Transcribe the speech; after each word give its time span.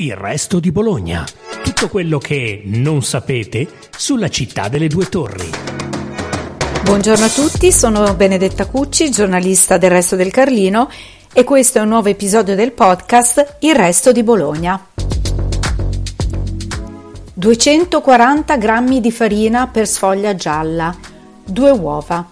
Il 0.00 0.14
resto 0.14 0.60
di 0.60 0.70
Bologna. 0.70 1.26
Tutto 1.64 1.88
quello 1.88 2.18
che 2.18 2.62
non 2.66 3.02
sapete 3.02 3.66
sulla 3.90 4.28
città 4.28 4.68
delle 4.68 4.86
due 4.86 5.08
torri. 5.08 5.50
Buongiorno 6.84 7.24
a 7.24 7.28
tutti, 7.28 7.72
sono 7.72 8.14
Benedetta 8.14 8.66
Cucci, 8.66 9.10
giornalista 9.10 9.76
del 9.76 9.90
Resto 9.90 10.14
del 10.14 10.30
Carlino 10.30 10.88
e 11.32 11.42
questo 11.42 11.78
è 11.78 11.80
un 11.80 11.88
nuovo 11.88 12.10
episodio 12.10 12.54
del 12.54 12.70
podcast 12.70 13.56
Il 13.58 13.74
resto 13.74 14.12
di 14.12 14.22
Bologna. 14.22 14.80
240 17.34 18.56
grammi 18.56 19.00
di 19.00 19.10
farina 19.10 19.66
per 19.66 19.88
sfoglia 19.88 20.36
gialla, 20.36 20.96
2 21.44 21.70
uova, 21.72 22.24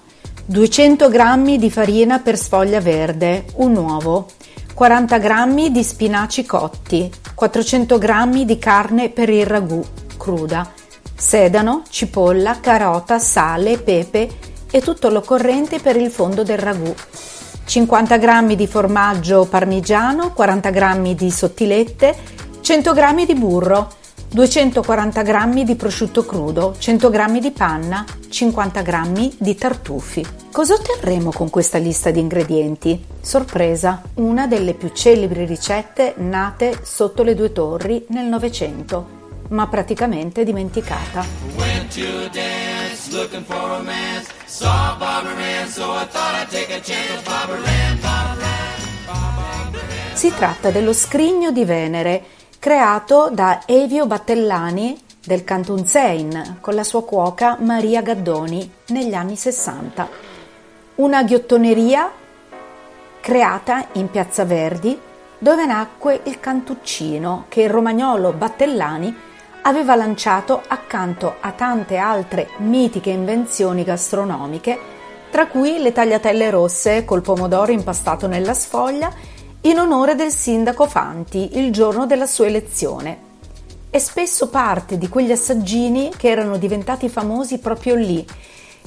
200 0.45 1.09
grammi 1.09 1.59
di 1.59 1.73
farina 1.73 2.21
per 2.21 2.39
sfoglia 2.39 2.81
verde, 2.81 3.47
un 3.57 3.75
uovo, 3.75 4.29
40 4.77 5.19
g 5.21 5.71
di 5.71 5.83
spinaci 5.83 6.45
cotti, 6.45 7.11
400 7.35 7.97
g 7.97 8.45
di 8.45 8.59
carne 8.59 9.09
per 9.09 9.31
il 9.31 9.47
ragù 9.47 9.83
cruda, 10.19 10.71
sedano, 11.15 11.83
cipolla, 11.89 12.61
carota, 12.61 13.19
sale, 13.19 13.79
pepe 13.79 14.29
e 14.71 14.83
tutto 14.83 15.09
l'occorrente 15.09 15.79
per 15.79 15.97
il 15.97 16.11
fondo 16.11 16.43
del 16.43 16.59
ragù. 16.59 16.95
50 17.65 18.19
g 18.19 18.55
di 18.55 18.67
formaggio 18.67 19.47
parmigiano, 19.47 20.35
40 20.35 20.71
g 20.71 21.15
di 21.15 21.31
sottilette, 21.31 22.15
100 22.61 22.93
g 22.93 23.25
di 23.25 23.35
burro, 23.35 23.89
240 24.37 25.23
g 25.23 25.63
di 25.65 25.77
prosciutto 25.77 26.27
crudo, 26.27 26.75
100 26.77 27.09
g 27.09 27.39
di 27.39 27.53
panna, 27.53 28.05
50 28.29 28.83
g 28.83 29.33
di 29.39 29.55
tartufi. 29.55 30.27
Cosa 30.53 30.75
otterremo 30.75 31.33
con 31.33 31.49
questa 31.49 31.79
lista 31.79 32.11
di 32.11 32.21
ingredienti? 32.21 33.03
Sorpresa, 33.19 34.03
una 34.17 34.47
delle 34.47 34.75
più 34.75 34.91
celebri 34.91 35.47
ricette 35.47 36.17
nate 36.19 36.81
sotto 36.83 37.23
le 37.23 37.35
due 37.35 37.51
torri 37.51 38.05
nel 38.09 38.27
Novecento, 38.27 39.07
ma 39.49 39.67
praticamente 39.69 40.45
dimenticata. 40.45 41.25
Si 50.13 50.31
tratta 50.35 50.71
dello 50.71 50.93
scrigno 50.93 51.51
di 51.53 51.65
Venere, 51.65 52.25
creato 52.59 53.29
da 53.31 53.63
Evio 53.67 54.07
Battellani 54.07 55.01
del 55.25 55.45
Cantunzein 55.45 56.59
con 56.61 56.75
la 56.75 56.85
sua 56.85 57.05
cuoca 57.05 57.57
Maria 57.61 58.03
Gaddoni 58.03 58.71
negli 58.89 59.15
anni 59.15 59.37
60. 59.37 60.09
Una 60.97 61.23
ghiottoneria 61.23 62.11
creata 63.21 63.89
in 63.93 64.11
Piazza 64.11 64.45
Verdi 64.45 64.99
dove 65.39 65.67
nacque 65.67 66.21
il 66.25 66.41
cantuccino 66.41 67.47
che 67.49 67.63
il 67.63 67.71
romagnolo 67.71 68.33
Battellani 68.33 69.15
aveva 69.63 69.97
lanciato 69.97 70.63
accanto 70.67 71.37
a 71.41 71.51
tante 71.53 71.97
altre 71.97 72.49
mitiche 72.59 73.11
invenzioni 73.11 73.83
gastronomiche, 73.83 74.79
tra 75.31 75.49
cui 75.49 75.79
le 75.79 75.93
tagliatelle 75.93 76.51
rosse 76.51 77.05
col 77.05 77.21
pomodoro 77.21 77.73
impastato 77.73 78.27
nella 78.29 78.55
sfoglia 78.55 79.13
in 79.63 79.79
onore 79.79 80.15
del 80.15 80.31
sindaco 80.31 80.87
Fanti 80.87 81.59
il 81.59 81.73
giorno 81.73 82.07
della 82.07 82.27
sua 82.27 82.47
elezione. 82.47 83.25
È 83.91 83.99
spesso 83.99 84.49
parte 84.49 84.99
di 84.99 85.09
quegli 85.09 85.33
assaggini 85.33 86.11
che 86.17 86.29
erano 86.29 86.59
diventati 86.59 87.09
famosi 87.09 87.59
proprio 87.59 87.95
lì, 87.95 88.25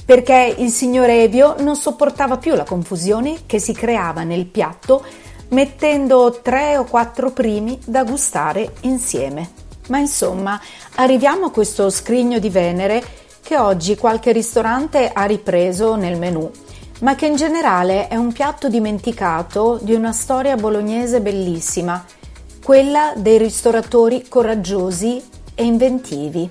perché 0.04 0.54
il 0.56 0.70
signor 0.70 1.08
Evio 1.08 1.56
non 1.58 1.76
sopportava 1.76 2.38
più 2.38 2.54
la 2.54 2.64
confusione 2.64 3.40
che 3.46 3.58
si 3.58 3.72
creava 3.72 4.22
nel 4.22 4.46
piatto 4.46 5.04
mettendo 5.48 6.40
tre 6.42 6.76
o 6.76 6.84
quattro 6.84 7.30
primi 7.30 7.78
da 7.84 8.04
gustare 8.04 8.74
insieme. 8.82 9.50
Ma 9.88 9.98
insomma, 9.98 10.60
arriviamo 10.96 11.46
a 11.46 11.50
questo 11.50 11.90
scrigno 11.90 12.38
di 12.38 12.48
Venere 12.48 13.02
che 13.42 13.58
oggi 13.58 13.96
qualche 13.96 14.32
ristorante 14.32 15.10
ha 15.12 15.24
ripreso 15.24 15.96
nel 15.96 16.16
menù 16.16 16.48
ma 17.00 17.14
che 17.14 17.26
in 17.26 17.36
generale 17.36 18.08
è 18.08 18.16
un 18.16 18.32
piatto 18.32 18.68
dimenticato 18.68 19.78
di 19.82 19.94
una 19.94 20.12
storia 20.12 20.56
bolognese 20.56 21.20
bellissima, 21.20 22.04
quella 22.62 23.12
dei 23.16 23.38
ristoratori 23.38 24.28
coraggiosi 24.28 25.22
e 25.54 25.64
inventivi. 25.64 26.48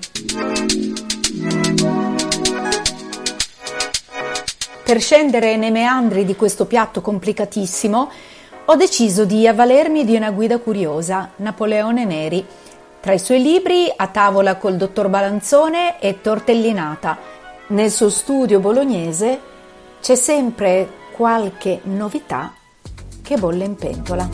Per 4.84 5.00
scendere 5.00 5.56
nei 5.56 5.70
meandri 5.70 6.24
di 6.24 6.34
questo 6.34 6.66
piatto 6.66 7.00
complicatissimo, 7.00 8.10
ho 8.64 8.76
deciso 8.76 9.24
di 9.24 9.46
avvalermi 9.46 10.04
di 10.04 10.16
una 10.16 10.32
guida 10.32 10.58
curiosa, 10.58 11.30
Napoleone 11.36 12.04
Neri. 12.04 12.44
Tra 13.00 13.12
i 13.12 13.18
suoi 13.18 13.40
libri 13.40 13.90
A 13.94 14.08
tavola 14.08 14.56
col 14.56 14.76
dottor 14.76 15.08
Balanzone 15.08 16.00
e 16.00 16.20
Tortellinata. 16.20 17.18
Nel 17.68 17.90
suo 17.90 18.10
studio 18.10 18.58
bolognese 18.58 19.49
c'è 20.00 20.14
sempre 20.14 21.08
qualche 21.12 21.80
novità 21.84 22.54
che 23.22 23.36
bolle 23.36 23.64
in 23.64 23.76
pentola. 23.76 24.28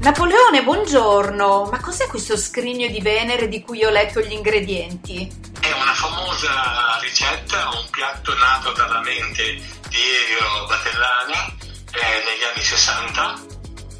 Napoleone, 0.00 0.62
buongiorno! 0.64 1.68
Ma 1.70 1.80
cos'è 1.80 2.06
questo 2.08 2.36
scrigno 2.36 2.88
di 2.88 3.00
Venere 3.00 3.48
di 3.48 3.62
cui 3.62 3.84
ho 3.84 3.90
letto 3.90 4.20
gli 4.20 4.32
ingredienti? 4.32 5.42
È 5.60 5.72
una 5.72 5.94
famosa 5.94 6.98
ricetta, 7.00 7.70
un 7.70 7.88
piatto 7.90 8.34
nato 8.36 8.72
dalla 8.72 9.00
mente 9.00 9.54
di 9.54 9.96
Elio 9.96 10.66
Battellani 10.66 11.32
eh, 11.92 12.22
negli 12.26 12.44
anni 12.52 12.62
60. 12.62 13.34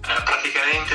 Eh, 0.07 0.23
praticamente 0.25 0.95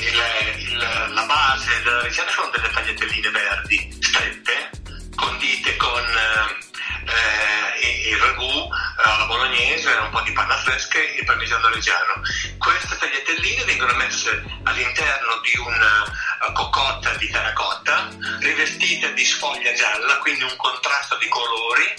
il, 0.00 0.72
il, 0.72 0.78
la 1.14 1.24
base 1.24 1.82
della 1.82 2.02
ricetta 2.02 2.30
sono 2.32 2.50
delle 2.50 2.68
tagliatelline 2.68 3.30
verdi, 3.30 3.96
strette, 4.00 4.70
condite 5.14 5.76
con 5.76 6.02
eh, 6.02 6.65
eh, 7.06 8.10
il 8.10 8.16
ragù 8.16 8.44
eh, 8.44 9.02
alla 9.02 9.26
bolognese, 9.26 9.90
un 9.92 10.10
po' 10.10 10.20
di 10.22 10.32
panna 10.32 10.56
fresca 10.56 10.98
e 10.98 11.16
il 11.18 11.24
parmigiano 11.24 11.68
reggiano. 11.68 12.20
Queste 12.58 12.96
tagliatelline 12.96 13.64
vengono 13.64 13.94
messe 13.94 14.42
all'interno 14.64 15.40
di 15.40 15.58
una 15.58 16.02
uh, 16.48 16.52
cocotta 16.52 17.14
di 17.14 17.30
terracotta 17.30 18.08
rivestita 18.40 19.08
di 19.08 19.24
sfoglia 19.24 19.72
gialla, 19.74 20.18
quindi 20.18 20.42
un 20.42 20.56
contrasto 20.56 21.16
di 21.18 21.28
colori. 21.28 21.94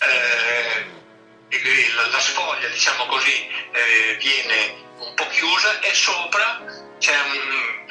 Eh, 0.00 1.00
la 2.10 2.18
sfoglia, 2.18 2.68
diciamo 2.68 3.06
così, 3.06 3.46
eh, 3.72 4.16
viene 4.18 4.74
un 4.98 5.14
po' 5.14 5.28
chiusa 5.28 5.80
e 5.80 5.94
sopra 5.94 6.60
c'è 6.98 7.14
un, 7.14 7.81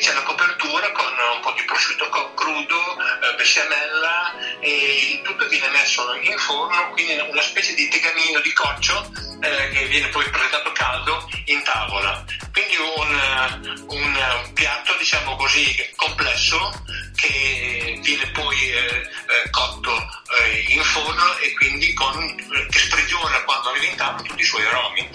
c'è 0.00 0.14
la 0.14 0.22
copertura 0.22 0.90
con 0.92 1.12
un 1.12 1.40
po' 1.40 1.52
di 1.52 1.62
prosciutto 1.64 2.08
crudo, 2.34 2.96
eh, 2.96 3.34
besciamella 3.36 4.34
e 4.60 5.20
tutto 5.22 5.46
viene 5.48 5.68
messo 5.68 6.14
in 6.14 6.38
forno, 6.38 6.90
quindi 6.90 7.18
una 7.18 7.42
specie 7.42 7.74
di 7.74 7.88
tegamino 7.88 8.40
di 8.40 8.52
coccio 8.52 9.10
eh, 9.40 9.70
che 9.70 9.86
viene 9.86 10.08
poi 10.08 10.28
presentato 10.30 10.72
caldo 10.72 11.28
in 11.46 11.62
tavola. 11.62 12.24
Quindi 12.52 12.76
un, 12.76 13.86
un 13.88 14.52
piatto 14.54 14.96
diciamo 14.96 15.36
così 15.36 15.92
complesso 15.96 16.84
che 17.14 17.98
viene 18.02 18.30
poi 18.30 18.70
eh, 18.70 19.10
eh 19.26 19.50
cotto 19.50 20.15
eh, 20.42 20.64
in 20.68 20.82
forno 20.82 21.36
e 21.38 21.52
quindi 21.54 21.92
con, 21.94 22.34
che 22.70 22.78
sprigiona 22.78 23.42
quando 23.42 23.70
arriva 23.70 23.86
in 23.86 23.96
tavola 23.96 24.22
tutti 24.22 24.42
i 24.42 24.44
suoi 24.44 24.66
aromi. 24.66 25.08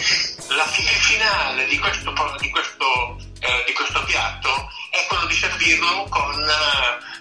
La 0.50 0.68
fine 0.68 0.92
finale 0.92 1.66
di 1.66 1.78
questo, 1.78 2.14
di 2.40 2.50
questo 2.50 3.30
eh, 3.42 3.64
di 3.66 3.74
questo 3.74 4.04
piatto 4.04 4.70
è 4.92 5.06
quello 5.08 5.26
di 5.26 5.34
servirlo 5.34 6.08
con 6.10 6.48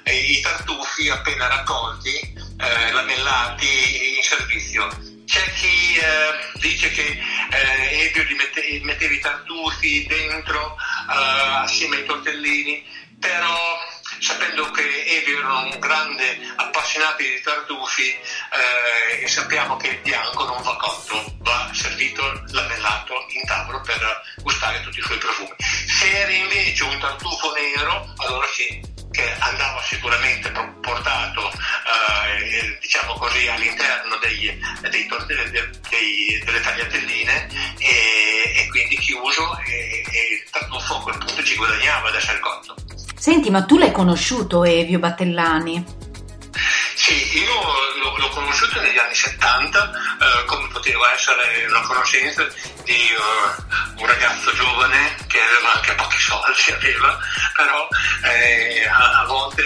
eh, 0.05 0.17
i 0.17 0.41
tartufi 0.41 1.09
appena 1.09 1.49
raccolti, 1.49 2.19
eh, 2.59 2.93
lamellati 2.93 4.17
in 4.17 4.23
servizio. 4.23 4.89
C'è 5.25 5.53
chi 5.55 5.97
eh, 5.97 6.59
dice 6.59 6.91
che 6.91 7.19
eh, 7.51 8.05
Evio 8.07 8.25
li 8.25 8.35
mette, 8.35 8.81
metteva 8.83 9.15
i 9.15 9.21
tartufi 9.21 10.07
dentro 10.07 10.77
eh, 10.77 11.63
assieme 11.63 11.97
ai 11.97 12.05
tortellini, 12.05 12.85
però 13.19 13.57
sapendo 14.21 14.71
che 14.71 15.05
Evio 15.07 15.39
era 15.39 15.55
un 15.55 15.79
grande 15.79 16.39
appassionato 16.57 17.23
di 17.23 17.41
tartufi 17.43 18.11
eh, 18.11 19.23
e 19.23 19.29
sappiamo 19.29 19.77
che 19.77 19.89
il 19.89 19.99
bianco 20.01 20.45
non 20.45 20.63
va 20.63 20.77
cotto, 20.77 21.37
va 21.39 21.71
servito 21.73 22.23
lamellato 22.51 23.15
in 23.31 23.47
tavola 23.47 23.81
per 23.81 24.23
gustare 24.43 24.83
tutti 24.83 24.99
i 24.99 25.03
suoi 25.03 25.19
profumi. 25.19 25.55
Se 25.59 26.11
era 26.11 26.31
invece 26.31 26.85
un 26.85 26.99
tartufo 26.99 27.53
nero, 27.53 28.15
allora 28.19 28.47
sì, 28.49 28.81
che 29.11 29.35
andava 29.39 29.83
sicuramente 29.83 30.51
portato 30.81 31.51
eh, 31.51 32.79
diciamo 32.81 33.15
così 33.15 33.49
all'interno 33.49 34.17
dei, 34.17 34.59
dei, 34.89 35.09
dei, 35.89 36.43
delle 36.45 36.61
tagliatelline 36.61 37.49
e, 37.79 38.53
e, 38.57 38.69
quindi 38.69 38.97
chiuso 38.99 39.59
e, 39.67 40.05
e 40.11 40.35
il 40.35 40.51
tartufo 40.51 40.97
a 40.97 41.03
quel 41.03 41.19
punto 41.19 41.43
ci 41.43 41.57
guadagnava 41.57 42.09
ad 42.09 42.15
essere 42.15 42.39
cotto. 42.39 42.90
Senti, 43.21 43.51
ma 43.51 43.65
tu 43.65 43.77
l'hai 43.77 43.93
conosciuto 43.93 44.65
Evio 44.65 44.99
Battellani? 44.99 45.85
Sì, 46.95 47.39
io 47.39 47.53
l'ho, 48.17 48.29
conosciuto 48.31 48.81
negli 48.81 48.97
anni 48.97 49.15
70, 49.15 49.93
eh, 49.93 50.45
come 50.47 50.67
poteva 50.69 51.13
essere 51.13 51.67
una 51.69 51.83
conoscenza 51.83 52.47
di 52.85 52.97
uh, 53.13 54.01
un 54.01 54.07
ragazzo 54.07 54.55
giovane 54.55 55.17
che 55.27 55.39
aveva 55.39 55.73
perché 55.75 55.95
pochi 55.97 56.19
soldi 56.19 56.73
aveva, 56.73 57.19
però 57.57 57.89
eh, 58.23 58.89
a, 58.89 59.21
a, 59.21 59.25
volte 59.27 59.65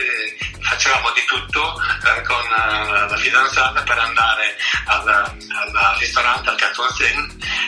facevamo 0.60 1.12
di 1.12 1.24
tutto 1.24 1.80
eh, 2.06 2.22
con 2.22 2.44
uh, 2.44 3.08
la 3.08 3.16
fidanzata 3.16 3.82
per 3.82 3.98
andare 3.98 4.56
al, 4.86 5.08
al 5.08 5.96
ristorante 6.00 6.50
al 6.50 6.56
Canton 6.56 6.88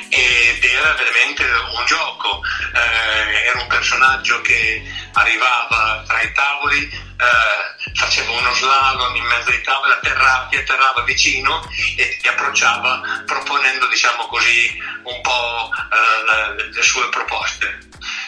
ed 0.08 0.64
era 0.64 0.94
veramente 0.94 1.44
un 1.44 1.84
gioco, 1.86 2.42
eh, 2.74 3.46
era 3.50 3.60
un 3.60 3.68
personaggio 3.68 4.40
che 4.40 4.95
arrivava 5.16 6.04
tra 6.06 6.20
i 6.20 6.32
tavoli, 6.32 6.82
eh, 6.88 7.94
faceva 7.94 8.32
uno 8.32 8.52
slalom 8.52 9.16
in 9.16 9.24
mezzo 9.24 9.50
ai 9.50 9.62
tavoli, 9.62 9.92
atterrava, 9.92 10.46
ti 10.50 10.56
atterrava 10.56 11.02
vicino 11.02 11.68
e 11.96 12.18
ti 12.20 12.28
approcciava 12.28 13.24
proponendo 13.24 13.86
diciamo 13.88 14.26
così 14.26 14.78
un 15.04 15.20
po' 15.22 15.70
eh, 15.72 16.70
le, 16.72 16.82
sue 16.82 17.08
proposte. 17.08 17.78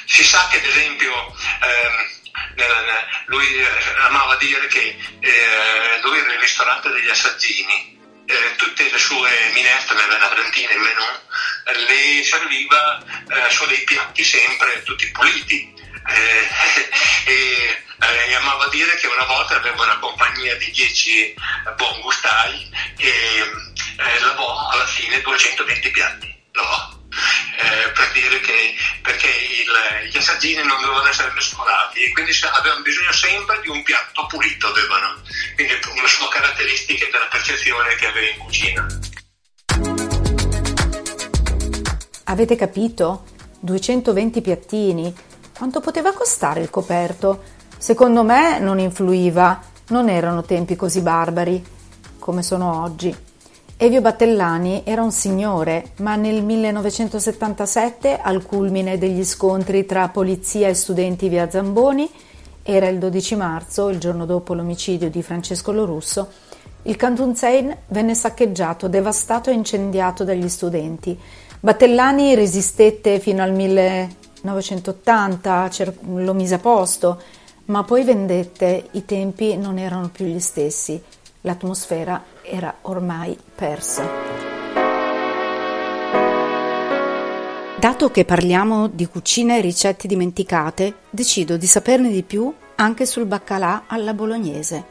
Si 0.06 0.24
sa 0.24 0.48
che 0.50 0.56
ad 0.56 0.64
esempio 0.64 1.12
ehm, 1.62 2.16
lui 3.26 3.46
eh, 3.54 3.68
amava 4.06 4.36
dire 4.36 4.66
che 4.68 4.96
eh, 5.20 6.00
lui 6.02 6.18
era 6.18 6.32
il 6.32 6.40
ristorante 6.40 6.88
degli 6.90 7.08
assaggini, 7.08 7.96
eh, 8.26 8.56
tutte 8.56 8.90
le 8.90 8.98
sue 8.98 9.30
minestre, 9.52 9.96
le 9.96 10.06
venaventine 10.06 10.72
in 10.72 10.80
menù, 10.80 11.04
le 11.86 12.24
serviva 12.24 13.02
eh, 13.28 13.50
su 13.50 13.66
dei 13.66 13.82
piatti 13.84 14.24
sempre 14.24 14.82
tutti 14.82 15.10
puliti. 15.10 15.77
Eh, 16.08 16.48
e, 17.30 17.82
eh, 18.00 18.34
amava 18.34 18.68
dire 18.68 18.94
che 18.96 19.06
una 19.06 19.24
volta 19.24 19.56
aveva 19.56 19.82
una 19.82 19.98
compagnia 19.98 20.56
di 20.56 20.70
10 20.70 21.34
buon 21.76 22.00
gustai 22.00 22.70
e 22.96 23.08
eh, 23.08 24.20
lavò 24.20 24.68
alla 24.68 24.86
fine 24.86 25.20
220 25.20 25.90
piatti. 25.90 26.36
Lavò. 26.52 26.96
Eh, 27.58 27.90
per 27.90 28.10
dire 28.12 28.40
che 28.40 28.74
perché 29.02 29.28
il, 29.28 30.10
gli 30.10 30.16
assaggini 30.16 30.62
non 30.62 30.80
dovevano 30.80 31.08
essere 31.08 31.32
mescolati 31.32 32.04
e 32.04 32.12
quindi 32.12 32.32
avevano 32.52 32.82
bisogno 32.82 33.12
sempre 33.12 33.60
di 33.62 33.68
un 33.68 33.82
piatto 33.82 34.26
pulito, 34.26 34.68
avevano. 34.68 35.20
quindi 35.54 35.78
sono 36.06 36.28
caratteristiche 36.28 37.08
della 37.10 37.26
percezione 37.26 37.94
che 37.96 38.06
aveva 38.06 38.28
in 38.28 38.38
cucina. 38.38 38.86
Avete 42.24 42.56
capito? 42.56 43.24
220 43.60 44.40
piattini. 44.40 45.14
Quanto 45.58 45.80
poteva 45.80 46.12
costare 46.12 46.60
il 46.60 46.70
coperto? 46.70 47.40
Secondo 47.76 48.22
me 48.22 48.60
non 48.60 48.78
influiva, 48.78 49.60
non 49.88 50.08
erano 50.08 50.42
tempi 50.42 50.76
così 50.76 51.00
barbari 51.00 51.64
come 52.20 52.44
sono 52.44 52.80
oggi. 52.80 53.12
Evio 53.76 54.00
Battellani 54.00 54.82
era 54.84 55.02
un 55.02 55.10
signore, 55.10 55.90
ma 55.96 56.14
nel 56.14 56.44
1977, 56.44 58.20
al 58.20 58.46
culmine 58.46 58.98
degli 58.98 59.24
scontri 59.24 59.84
tra 59.84 60.08
polizia 60.10 60.68
e 60.68 60.74
studenti 60.74 61.28
via 61.28 61.50
Zamboni, 61.50 62.08
era 62.62 62.86
il 62.86 62.98
12 62.98 63.34
marzo, 63.34 63.88
il 63.88 63.98
giorno 63.98 64.26
dopo 64.26 64.54
l'omicidio 64.54 65.10
di 65.10 65.24
Francesco 65.24 65.72
Lorusso, 65.72 66.28
il 66.82 66.94
Cantunzein 66.94 67.76
venne 67.88 68.14
saccheggiato, 68.14 68.86
devastato 68.86 69.50
e 69.50 69.54
incendiato 69.54 70.22
dagli 70.22 70.48
studenti. 70.48 71.18
Battellani 71.58 72.36
resistette 72.36 73.18
fino 73.18 73.42
al 73.42 73.52
1980, 74.42 75.70
lo 76.02 76.34
mise 76.34 76.54
a 76.54 76.58
posto, 76.58 77.22
ma 77.66 77.82
poi 77.84 78.04
vendette, 78.04 78.88
i 78.92 79.04
tempi 79.04 79.56
non 79.56 79.78
erano 79.78 80.08
più 80.08 80.26
gli 80.26 80.40
stessi, 80.40 81.02
l'atmosfera 81.42 82.24
era 82.42 82.74
ormai 82.82 83.38
persa. 83.54 84.06
Dato 87.78 88.10
che 88.10 88.24
parliamo 88.24 88.88
di 88.88 89.06
cucina 89.06 89.56
e 89.56 89.60
ricette 89.60 90.08
dimenticate, 90.08 90.94
decido 91.10 91.56
di 91.56 91.66
saperne 91.66 92.10
di 92.10 92.24
più 92.24 92.52
anche 92.74 93.06
sul 93.06 93.26
baccalà 93.26 93.84
alla 93.86 94.14
bolognese. 94.14 94.84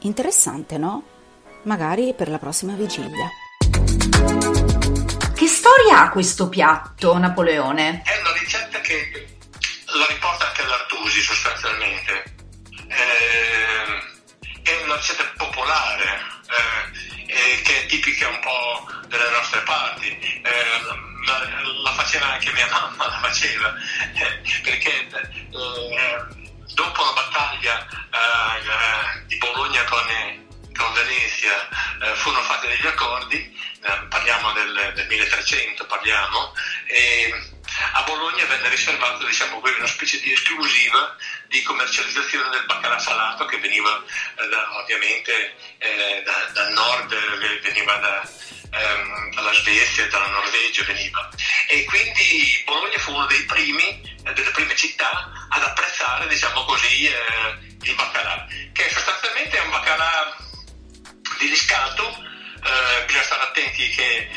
Interessante, 0.00 0.78
no? 0.78 1.02
Magari 1.62 2.14
per 2.14 2.28
la 2.30 2.38
prossima 2.38 2.74
vigilia. 2.74 3.28
Che 5.34 5.46
storia 5.46 6.02
ha 6.02 6.10
questo 6.10 6.48
piatto, 6.48 7.16
Napoleone? 7.18 8.02
Una 8.04 8.39
ricetta 8.50 8.80
che 8.80 9.28
la 9.86 10.06
riporta 10.06 10.48
anche 10.48 10.64
l'Artusi 10.64 11.22
sostanzialmente. 11.22 12.34
Eh, 12.88 14.02
è 14.64 14.82
una 14.82 14.96
ricetta 14.96 15.24
popolare, 15.36 16.20
eh, 17.26 17.62
che 17.62 17.82
è 17.82 17.86
tipica 17.86 18.26
un 18.26 18.40
po' 18.40 18.90
delle 19.06 19.30
nostre 19.30 19.60
parti. 19.60 20.18
Eh, 20.18 20.80
la, 21.26 21.48
la, 21.82 21.92
faceva 21.92 22.32
anche 22.32 22.50
mia 22.52 22.66
mamma, 22.66 23.06
la 23.06 23.20
faceva, 23.20 23.72
eh, 24.14 24.40
perché 24.62 25.06
eh, 25.06 25.46
dopo 26.74 27.04
la 27.04 27.12
battaglia 27.12 27.86
eh, 27.86 29.26
di 29.26 29.36
Bologna 29.36 29.84
con, 29.84 30.06
con 30.76 30.92
Venezia 30.92 31.68
furono 32.14 32.42
fatti 32.42 32.66
degli 32.66 32.86
accordi, 32.86 33.58
parliamo 34.08 34.52
del, 34.52 34.92
del 34.94 35.06
1300, 35.06 35.86
parliamo, 35.86 36.52
e, 36.86 37.49
a 37.92 38.02
Bologna 38.02 38.44
venne 38.46 38.68
riservato 38.68 39.24
diciamo, 39.26 39.60
una 39.62 39.86
specie 39.86 40.20
di 40.20 40.32
esclusiva 40.32 41.16
di 41.46 41.62
commercializzazione 41.62 42.50
del 42.50 42.64
baccalà 42.66 42.98
salato 42.98 43.44
che 43.44 43.58
veniva 43.58 44.02
eh, 44.36 44.48
da, 44.48 44.78
ovviamente 44.78 45.56
eh, 45.78 46.22
da, 46.24 46.50
dal 46.52 46.72
nord, 46.72 47.12
eh, 47.12 47.60
veniva 47.60 47.96
da, 47.96 48.22
ehm, 48.70 49.34
dalla 49.34 49.52
Svezia, 49.52 50.06
dalla 50.08 50.28
Norvegia 50.28 50.84
veniva. 50.84 51.28
E 51.66 51.84
quindi 51.84 52.62
Bologna 52.64 52.98
fu 52.98 53.12
uno 53.12 53.26
dei 53.26 53.44
primi, 53.44 54.18
eh, 54.24 54.32
delle 54.32 54.50
prime 54.50 54.74
città 54.76 55.30
ad 55.48 55.62
apprezzare 55.62 56.28
diciamo 56.28 56.64
così, 56.64 57.06
eh, 57.06 57.58
il 57.82 57.94
baccalà, 57.94 58.46
che 58.72 58.90
sostanzialmente 58.90 59.56
è 59.56 59.60
un 59.60 59.70
baccalà 59.70 60.36
di 61.38 61.48
riscaldo 61.48 62.28
eh, 62.62 63.04
bisogna 63.06 63.24
stare 63.24 63.42
attenti 63.42 63.88
che 63.88 64.28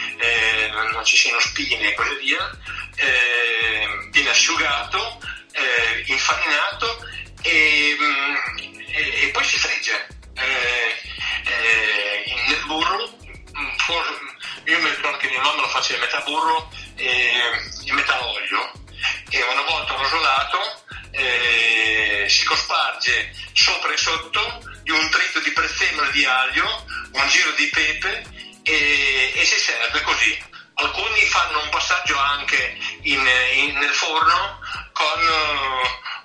non 0.71 1.03
ci 1.03 1.18
siano 1.18 1.39
spine 1.39 1.91
e 1.91 1.94
così 1.94 2.15
via, 2.15 2.57
eh, 2.95 3.88
viene 4.12 4.30
asciugato, 4.30 5.19
eh, 5.51 6.04
infarinato 6.07 7.07
e, 7.42 7.98
mm, 8.00 8.80
e, 8.88 9.24
e, 9.24 9.28
poi 9.30 9.44
si 9.44 9.57
fregge. 9.57 10.07
Eh, 10.36 11.01
eh, 11.45 12.34
nel 12.48 12.63
burro, 12.66 13.18
mm, 13.57 13.69
io 14.66 14.80
mi 14.80 14.90
ricordo 14.90 15.18
che 15.18 15.30
mia 15.30 15.42
mamma 15.42 15.62
lo 15.62 15.68
faceva 15.69 16.06
metà 16.06 16.22
burro 16.22 16.69
e, 16.95 17.31
metà 17.92 18.25
olio 18.25 18.72
e 19.30 19.42
una 19.44 19.62
volta 19.62 19.96
rosolato 19.96 20.81
si 22.27 22.46
cosparge 22.46 23.32
sopra 23.53 23.94
e 23.94 23.98
sotto 23.98 24.63
di 24.84 24.91
un 24.91 25.10
trito 25.10 25.39
di 25.39 25.51
prezzemolo 25.51 26.10
di 26.12 26.25
aglio, 26.25 26.86
un 27.12 27.27
giro 27.27 27.51
di 27.51 27.67
pepe 27.67 28.24
e, 28.63 29.34
e 29.36 29.46
si 29.46 29.60
serve 29.60 30.01
così. 30.01 30.52
Alcuni 30.84 31.25
fanno 31.28 31.62
un 31.62 31.70
passaggio 31.70 32.18
anche 32.20 32.78
in, 33.04 33.25
in, 33.56 33.78
nel 33.78 33.94
forno 33.94 34.60
con 34.92 35.22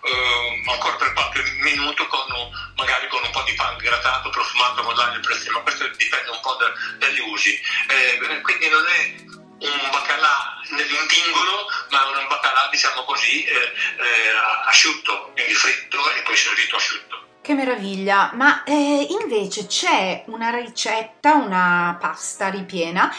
uh, 0.03 0.71
ancora 0.71 0.97
per 0.97 1.12
qualche 1.12 1.43
minuto 1.62 2.05
con, 2.09 2.27
magari 2.75 3.07
con 3.07 3.23
un 3.23 3.31
po' 3.31 3.43
di 3.43 3.55
pan 3.55 3.77
grattato, 3.77 4.31
profumato 4.31 4.83
con 4.83 4.97
l'aglio 4.97 5.19
e 5.19 5.21
prezzemolo, 5.21 5.62
questo 5.62 5.87
dipende 5.97 6.31
un 6.31 6.41
po' 6.41 6.55
da, 6.55 6.73
dagli 6.99 7.21
usi. 7.21 7.55
Eh, 7.88 8.19
quindi 8.43 8.69
non 8.69 8.85
è 8.85 9.15
un 9.61 9.91
baccalà 9.93 10.61
nell'intingolo, 10.71 11.67
ma 11.91 12.05
un 12.19 12.27
baccalà 12.29 12.69
diciamo 12.71 13.05
così 13.05 13.45
eh, 13.45 13.55
eh, 13.55 14.35
asciutto, 14.67 15.31
quindi 15.35 15.55
fritto 15.55 15.99
e 16.15 16.23
poi 16.23 16.37
servito 16.37 16.77
asciutto. 16.77 17.27
Che 17.43 17.55
meraviglia, 17.55 18.33
ma 18.35 18.65
eh, 18.65 19.07
invece 19.09 19.67
c'è 19.67 20.25
una 20.27 20.50
ricetta, 20.50 21.35
una 21.35 21.97
pasta 21.99 22.50
ripiena 22.50 23.15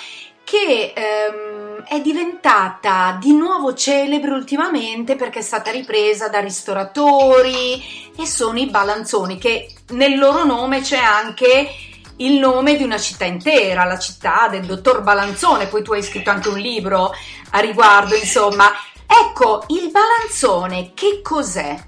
che 0.49 0.93
ehm, 0.95 1.83
è 1.83 2.01
diventata 2.01 3.19
di 3.21 3.33
nuovo 3.33 3.75
celebre 3.75 4.31
ultimamente 4.31 5.15
perché 5.15 5.39
è 5.39 5.43
stata 5.43 5.69
ripresa 5.69 6.27
da 6.27 6.39
ristoratori 6.39 8.11
e 8.17 8.25
sono 8.25 8.57
i 8.57 8.65
balanzoni 8.65 9.37
che 9.37 9.71
nel 9.89 10.17
loro 10.17 10.45
nome 10.45 10.81
c'è 10.81 10.97
anche 10.97 11.69
il 12.17 12.39
nome 12.39 12.77
di 12.77 12.83
una 12.83 12.97
città 12.97 13.25
intera, 13.25 13.85
la 13.85 13.99
città 13.99 14.47
del 14.49 14.65
dottor 14.65 15.03
Balanzone, 15.03 15.67
poi 15.67 15.83
tu 15.83 15.93
hai 15.93 16.01
scritto 16.01 16.31
anche 16.31 16.49
un 16.49 16.57
libro 16.57 17.13
a 17.51 17.59
riguardo, 17.59 18.15
insomma. 18.15 18.71
Ecco, 19.05 19.65
il 19.67 19.91
balanzone 19.91 20.93
che 20.95 21.21
cos'è? 21.21 21.87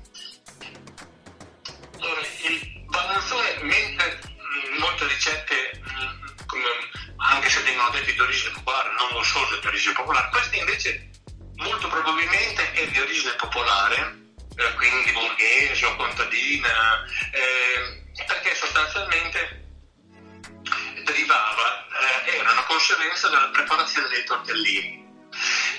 Balanzone, 2.86 3.48
mentre 3.64 4.20
molte 4.80 5.08
ricette, 5.08 5.82
vengono 7.82 7.90
dette 7.90 8.14
di 8.14 8.20
origine 8.20 8.52
popolare, 8.52 8.90
non 8.98 9.10
lo 9.12 9.24
sono 9.24 9.58
di 9.60 9.68
origine 9.68 9.94
popolare, 9.94 10.30
questa 10.30 10.56
invece 10.56 11.10
molto 11.56 11.88
probabilmente 11.88 12.72
è 12.74 12.88
di 12.88 13.00
origine 13.00 13.34
popolare, 13.34 14.18
eh, 14.56 14.74
quindi 14.76 15.12
borghese 15.12 15.86
o 15.86 15.96
contadina, 15.96 17.04
eh, 17.32 18.24
perché 18.28 18.54
sostanzialmente 18.56 19.70
derivava, 21.04 21.88
eh, 22.26 22.38
era 22.38 22.52
una 22.52 22.64
conseguenza 22.64 23.30
della 23.30 23.50
preparazione 23.52 24.10
dei 24.10 24.24
tortellini. 24.26 25.00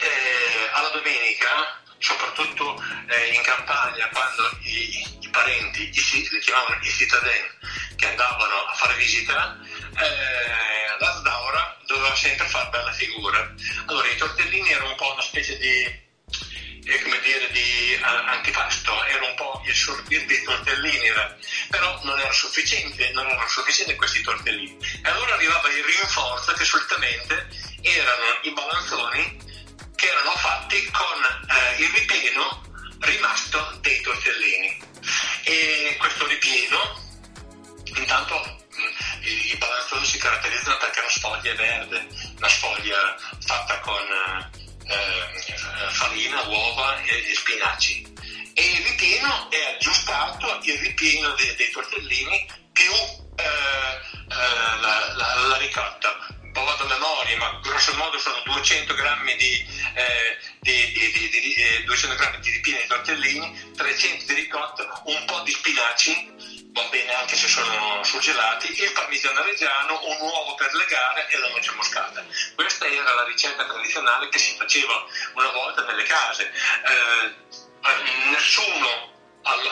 Eh, 0.00 0.70
alla 0.72 0.88
domenica 0.88 1.80
soprattutto 1.98 2.82
eh, 3.06 3.32
in 3.32 3.42
campagna 3.42 4.08
quando 4.08 4.50
i, 4.62 5.18
i 5.20 5.28
parenti, 5.30 5.88
i, 5.88 6.28
li 6.30 6.38
chiamavano 6.40 6.82
i 6.82 6.88
cittadini, 6.88 7.48
che 7.96 8.08
andavano 8.08 8.64
a 8.64 8.74
fare 8.74 8.94
visita, 8.96 9.56
eh, 9.96 10.71
la 11.02 11.16
Sdaura 11.16 11.76
doveva 11.86 12.14
sempre 12.14 12.46
fare 12.46 12.70
bella 12.70 12.92
figura. 12.92 13.54
Allora 13.86 14.06
i 14.06 14.16
tortellini 14.16 14.70
erano 14.70 14.90
un 14.90 14.96
po' 14.96 15.12
una 15.12 15.22
specie 15.22 15.58
di 15.58 16.00
eh, 16.84 17.02
come 17.02 17.20
dire, 17.20 17.50
di 17.50 17.98
uh, 18.00 18.28
antipasto, 18.28 19.04
era 19.04 19.24
un 19.24 19.34
po' 19.34 19.62
il 19.66 19.74
sorbir 19.74 20.24
dei 20.26 20.42
tortellini, 20.42 21.06
era, 21.06 21.36
però 21.68 21.98
non 22.04 22.18
era 22.18 22.32
sufficiente, 22.32 23.10
non 23.10 23.26
erano 23.26 23.48
sufficienti 23.48 23.96
questi 23.96 24.20
tortellini. 24.22 24.78
E 25.02 25.08
allora 25.08 25.34
arrivava 25.34 25.68
il 25.68 25.82
rinforzo 25.82 26.52
che 26.52 26.64
solitamente 26.64 27.48
erano 27.82 28.38
i 28.42 28.52
balanzoni 28.52 29.50
che 29.96 30.06
erano 30.08 30.32
fatti 30.36 30.88
con 30.90 31.18
uh, 31.18 31.80
il 31.80 31.88
ripieno 31.88 32.62
rimasto 33.00 33.78
dei 33.80 34.00
tortellini. 34.00 34.80
E 35.44 35.96
questo 35.98 36.26
ripieno, 36.26 37.00
intanto 37.96 38.61
i, 39.32 39.52
i 39.52 39.56
balanzoni 39.56 40.04
si 40.04 40.18
caratterizzano 40.18 40.76
perché 40.76 41.00
la 41.00 41.10
sfoglia 41.10 41.52
è 41.52 41.54
verde, 41.54 42.06
una 42.36 42.48
sfoglia 42.48 43.16
fatta 43.44 43.78
con 43.80 44.02
eh, 44.86 45.90
farina, 45.90 46.42
uova 46.42 47.00
e, 47.02 47.34
spinaci. 47.34 48.10
E 48.54 48.62
il 48.62 48.84
ripieno 48.84 49.50
è 49.50 49.74
aggiustato 49.74 50.60
il 50.62 50.78
ripieno 50.78 51.32
dei, 51.34 51.54
dei 51.56 51.70
tortellini 51.70 52.46
più 52.72 52.92
eh, 52.92 53.44
eh, 53.44 54.80
la, 54.80 55.14
la, 55.16 55.46
la 55.48 55.56
ricotta. 55.56 56.26
Vado 56.52 56.84
a 56.84 56.86
memoria, 56.86 57.38
ma 57.38 57.60
grosso 57.62 57.94
modo 57.94 58.18
sono 58.18 58.40
200 58.44 58.94
grammi 58.94 59.34
di, 59.36 59.66
eh, 59.94 60.38
di, 60.60 60.92
di, 60.92 61.30
di 61.30 61.84
200 61.84 62.16
grammi 62.16 62.40
di 62.40 62.50
ripieno 62.50 62.80
di 62.80 62.86
tortellini, 62.86 63.72
300 63.74 64.24
di 64.26 64.34
ricotta, 64.34 65.02
un 65.04 65.24
po' 65.24 65.40
di 65.40 65.50
spinaci 65.50 66.30
va 66.72 66.82
bene 66.88 67.14
anche 67.14 67.36
se 67.36 67.48
sono 67.48 68.02
surgelati, 68.02 68.82
il 68.82 68.92
parmigiano 68.92 69.42
reggiano, 69.42 70.00
un 70.04 70.20
uovo 70.20 70.54
per 70.54 70.72
legare 70.74 71.28
e 71.28 71.38
la 71.38 71.48
noce 71.48 71.72
moscata. 71.72 72.24
Questa 72.54 72.86
era 72.86 73.14
la 73.14 73.24
ricetta 73.24 73.64
tradizionale 73.64 74.28
che 74.28 74.38
si 74.38 74.56
faceva 74.56 75.04
una 75.34 75.50
volta 75.50 75.84
nelle 75.84 76.04
case. 76.04 76.50
Eh, 76.50 77.50
eh 77.88 78.30
nessuno 78.30 79.10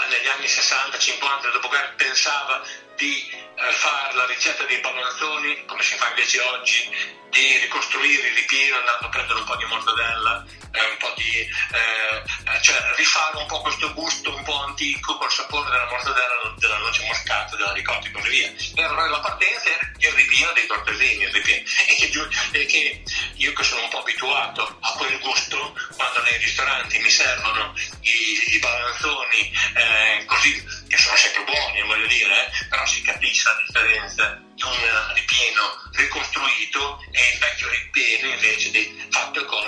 negli 0.09 0.27
anni 0.27 0.47
60-50 0.47 1.53
dopo 1.53 1.69
guerra 1.69 1.93
pensava 1.97 2.61
di 2.97 3.31
eh, 3.31 3.73
fare 3.73 4.15
la 4.15 4.27
ricetta 4.27 4.65
dei 4.65 4.81
pannolzoni 4.81 5.65
come 5.65 5.83
si 5.83 5.97
fa 5.97 6.09
invece 6.09 6.41
oggi 6.41 6.91
di 7.31 7.57
ricostruire 7.59 8.29
il 8.29 8.35
ripieno 8.35 8.79
andando 8.79 9.07
a 9.07 9.09
prendere 9.09 9.39
un 9.39 9.45
po' 9.45 9.57
di 9.57 9.65
mortadella 9.67 10.45
eh, 10.73 10.85
un 10.85 10.97
po' 10.99 11.13
di 11.17 11.39
eh, 11.39 12.23
cioè 12.61 12.77
rifare 12.97 13.37
un 13.39 13.47
po' 13.47 13.61
questo 13.61 13.93
gusto 13.95 14.35
un 14.35 14.43
po' 14.43 14.65
antico 14.65 15.17
col 15.17 15.31
sapore 15.31 15.71
della 15.71 15.87
mortadella 15.87 16.55
della 16.57 16.79
noce 16.79 17.05
moscata 17.07 17.57
della 17.57 17.73
ricotta 17.73 18.07
e 18.07 18.11
così 18.11 18.29
via 18.29 18.53
però 18.75 19.07
la 19.07 19.21
partenza 19.21 19.69
era 19.69 19.91
il 19.99 20.13
ripieno 20.13 20.53
dei 20.53 20.67
tortellini 20.67 21.25
il 21.25 21.31
ripieno. 21.31 21.69
E, 21.87 21.95
che, 21.95 22.59
e 22.59 22.67
che 22.67 23.03
io 23.35 23.53
che 23.53 23.63
sono 23.65 23.83
un 23.83 23.89
po' 23.89 24.01
abituato 24.01 24.77
a 24.81 24.93
quel 24.93 25.19
gusto 25.21 25.75
quando 25.97 26.23
nei 26.23 26.39
ristoranti 26.39 26.99
mi 26.99 27.11
servono 27.11 27.75
i, 28.01 28.55
i 28.55 28.59
balanzoni 28.59 29.53
eh, 29.75 30.25
così 30.27 30.63
che 30.89 30.97
sono 30.97 31.17
sempre 31.17 31.45
buoni 31.45 31.83
voglio 31.87 32.07
dire 32.07 32.47
eh, 32.47 32.67
però 32.69 32.85
si 32.87 33.03
capisce 33.03 33.49
la 33.49 33.63
differenza 33.67 34.41
di 34.55 34.63
un 34.63 35.15
ripieno 35.15 35.91
ricostruito 35.93 37.03
e 37.13 37.33
il 37.33 37.39
vecchio 37.39 37.69
ripieno 37.69 38.33
invece 38.33 38.71
di, 38.71 39.09
fatto 39.11 39.45
con 39.45 39.60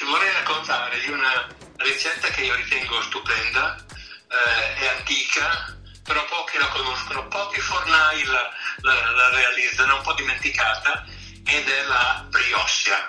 ti 0.00 0.06
vorrei 0.06 0.32
raccontare 0.32 0.98
di 0.98 1.10
una 1.10 1.46
ricetta 1.76 2.28
che 2.28 2.40
io 2.40 2.54
ritengo 2.54 3.02
stupenda, 3.02 3.76
eh, 3.76 4.74
è 4.76 4.86
antica, 4.96 5.76
però 6.02 6.24
pochi 6.24 6.56
la 6.56 6.68
conoscono, 6.68 7.28
pochi 7.28 7.60
fornai 7.60 8.24
la, 8.24 8.50
la, 8.80 9.10
la 9.10 9.28
realizzano, 9.28 9.96
un 9.96 10.02
po' 10.02 10.14
dimenticata, 10.14 11.04
ed 11.44 11.68
è 11.68 11.82
la 11.82 12.24
brioscia. 12.30 13.08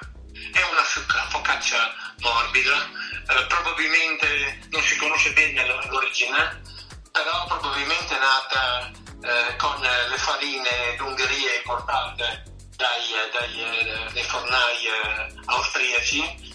È 0.52 0.62
una 0.70 0.84
focaccia 1.30 1.96
morbida, 2.20 2.90
eh, 3.30 3.46
probabilmente 3.46 4.60
non 4.72 4.84
si 4.84 4.98
conosce 4.98 5.32
bene 5.32 5.66
l'origine, 5.88 6.62
però 7.10 7.46
probabilmente 7.48 8.18
è 8.18 8.20
nata 8.20 8.92
eh, 9.24 9.56
con 9.56 9.80
le 9.80 10.18
farine 10.18 10.96
d'Ungheria 10.98 11.56
importate 11.56 12.44
dai, 12.76 13.14
dai, 13.32 13.64
eh, 13.64 14.12
dai 14.12 14.24
fornai 14.24 14.86
eh, 14.86 15.34
austriaci 15.46 16.51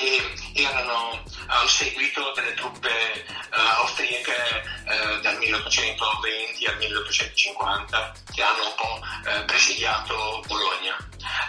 e 0.00 0.62
erano 0.62 1.22
al 1.46 1.68
seguito 1.68 2.32
delle 2.32 2.54
truppe 2.54 2.88
eh, 2.88 3.26
austriache 3.50 4.62
eh, 4.86 5.20
dal 5.20 5.36
1820 5.36 6.66
al 6.66 6.76
1850 6.78 8.12
che 8.32 8.42
hanno 8.42 8.64
un 8.64 8.74
po' 8.76 9.00
eh, 9.28 9.44
presidiato 9.44 10.42
Bologna. 10.46 10.96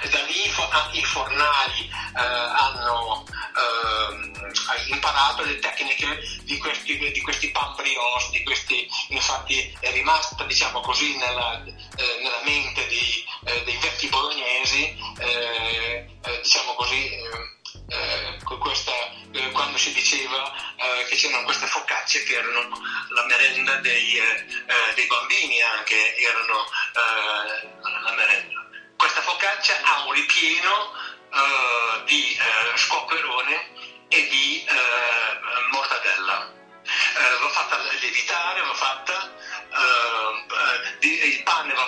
Da 0.09 0.21
lì 0.23 0.45
i 0.91 1.03
fornai 1.05 1.89
eh, 1.89 2.19
hanno 2.19 3.23
ehm, 3.55 4.51
imparato 4.87 5.43
le 5.43 5.59
tecniche 5.59 6.19
di 6.43 6.57
questi, 6.57 6.97
di 6.97 7.21
questi 7.21 7.51
pan 7.51 7.73
brioche, 7.75 8.31
di 8.31 8.43
questi, 8.43 8.89
infatti 9.09 9.77
è 9.79 9.91
rimasta 9.91 10.43
diciamo 10.43 10.81
così 10.81 11.15
nella, 11.17 11.63
eh, 11.63 12.19
nella 12.21 12.41
mente 12.43 12.85
di, 12.87 13.25
eh, 13.45 13.63
dei 13.63 13.77
vecchi 13.77 14.07
bolognesi, 14.07 14.97
diciamo 16.41 16.73
così 16.73 17.09
eh, 17.91 18.57
questa, 18.57 18.91
eh, 19.31 19.51
quando 19.51 19.77
si 19.77 19.93
diceva 19.93 20.53
eh, 20.77 21.05
che 21.05 21.15
c'erano 21.15 21.43
queste 21.43 21.67
focacce 21.67 22.23
che 22.23 22.35
erano 22.35 22.69
la 23.09 23.25
merenda 23.25 23.75
dei, 23.77 24.17
eh, 24.17 24.45
eh, 24.65 24.93
dei 24.95 25.07
bambini 25.07 25.61
anche, 25.61 26.15
erano 26.17 26.65
la 28.03 28.13
merenda. 28.13 28.65
Questa 28.95 29.21
focaccia 29.21 29.79
ha 29.83 30.05
un 30.05 30.13
ripieno 30.13 31.09
di 32.05 32.37
squacquerone 32.75 33.71
e 34.09 34.27
di 34.27 34.65
mortadella. 35.71 36.51
va 37.41 37.49
fatta 37.49 37.77
lievitare, 37.99 38.61
va 38.61 38.73
fatta 38.73 39.31
il 40.99 41.43
pane 41.43 41.73
va, 41.73 41.87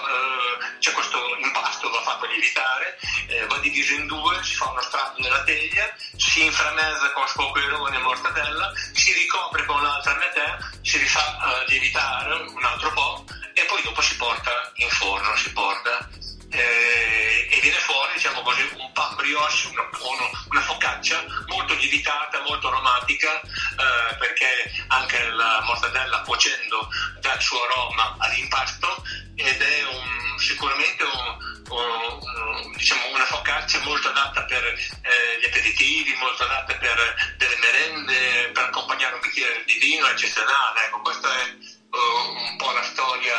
fatto 2.13 2.25
lievitare, 2.27 2.97
uh, 3.27 3.47
va 3.47 3.57
diviso 3.59 3.93
in 3.93 4.07
due, 4.07 4.43
si 4.43 4.55
fa 4.55 4.69
uno 4.69 4.81
strato 4.81 5.21
nella 5.21 5.43
teglia, 5.43 5.93
si 6.15 6.45
inframezza 6.45 7.11
con 7.13 7.27
scoperone 7.27 7.95
e 7.95 7.99
mortadella, 7.99 8.71
si 8.93 9.13
ricopre 9.13 9.65
con 9.65 9.81
l'altra 9.81 10.15
metà, 10.15 10.57
si 10.81 10.97
rifà 10.97 11.63
lievitare 11.67 12.33
un 12.33 12.63
altro 12.63 12.91
po' 12.93 13.25
e 13.53 13.63
poi 13.65 13.81
dopo 13.83 14.01
si 14.01 14.15
porta 14.17 14.71
in 14.75 14.89
forno, 14.89 15.35
si 15.35 15.51
porta 15.51 16.09
eh, 16.51 17.47
e 17.49 17.59
viene 17.61 17.77
fuori 17.77 18.13
diciamo 18.13 18.41
così, 18.41 18.61
un 18.77 18.91
pan 18.93 19.15
brioche, 19.15 19.67
una, 19.71 19.89
una, 20.49 20.61
focaccia 20.61 21.23
molto 21.47 21.73
lievitata, 21.73 22.41
molto 22.41 22.67
aromatica 22.67 23.41
eh, 23.41 24.15
perché 24.17 24.71
anche 24.87 25.29
la 25.31 25.61
mortadella 25.65 26.21
cuocendo 26.21 26.89
dà 27.21 27.33
il 27.33 27.41
suo 27.41 27.63
aroma 27.63 28.15
all'impasto 28.19 29.03
ed 29.35 29.61
è 29.61 29.83
un, 29.83 30.22
sicuramente 30.43 31.03
un, 31.03 31.37
un, 31.69 32.71
diciamo, 32.75 33.13
una 33.13 33.25
focaccia 33.25 33.79
molto 33.83 34.09
adatta 34.09 34.43
per 34.43 34.63
eh, 34.65 35.39
gli 35.39 35.45
aperitivi, 35.45 36.13
molto 36.15 36.43
adatta 36.43 36.75
per 36.75 37.15
delle 37.37 37.57
merende, 37.57 38.51
per 38.53 38.63
accompagnare 38.65 39.15
un 39.15 39.21
bicchiere 39.21 39.63
di 39.65 39.77
vino 39.79 40.07
eccezionale. 40.07 40.85
Ecco, 40.85 40.99
questa 40.99 41.29
è 41.29 41.55
uh, 41.89 42.51
un 42.51 42.57
po' 42.57 42.71
la 42.71 42.83
storia 42.83 43.35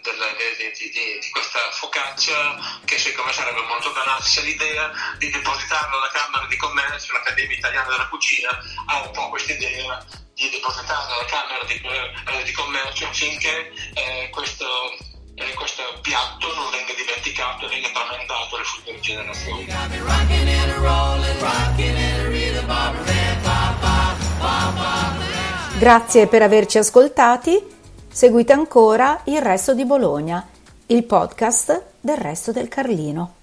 della, 0.00 0.26
di, 0.56 0.90
di, 0.90 1.18
di, 1.20 1.30
questa 1.30 1.58
focaccia 1.72 2.80
che 2.84 2.98
secondo 2.98 3.30
me 3.30 3.32
sarebbe 3.32 3.62
molto 3.62 3.92
se 4.26 4.42
l'idea 4.42 4.90
di 5.18 5.30
depositarla 5.30 5.96
alla 5.96 6.10
Camera 6.10 6.46
di 6.46 6.56
Commercio, 6.56 7.12
l'Accademia 7.12 7.56
Italiana 7.56 7.88
della 7.88 8.08
Cucina 8.08 8.50
ha 8.86 9.02
un 9.02 9.10
po' 9.12 9.28
questa 9.30 9.52
idea 9.52 10.04
di 10.34 10.50
depositarla 10.50 11.14
alla 11.14 11.24
Camera 11.24 11.64
di, 11.64 11.80
eh, 11.80 12.42
di 12.42 12.52
Commercio 12.52 13.06
affinché 13.06 13.72
eh, 13.94 14.28
questo, 14.30 14.66
eh, 15.36 15.54
questo, 15.54 15.82
piatto 16.00 16.54
non 16.54 16.70
venga 16.70 16.92
dimenticato 16.96 17.66
e 17.66 17.68
venga 17.68 17.88
tramandato 17.92 18.56
alle 18.56 18.64
future 18.64 19.00
generazioni. 19.00 19.66
Grazie 25.78 26.26
per 26.26 26.42
averci 26.42 26.78
ascoltati 26.78 27.74
Seguite 28.16 28.54
ancora 28.54 29.20
Il 29.24 29.42
Resto 29.42 29.74
di 29.74 29.84
Bologna, 29.84 30.42
il 30.86 31.04
podcast 31.04 31.82
del 32.00 32.16
Resto 32.16 32.50
del 32.50 32.68
Carlino. 32.68 33.35